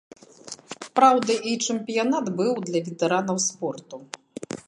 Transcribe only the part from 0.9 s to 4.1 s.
Праўда, і чэмпіянат быў для ветэранаў спорту.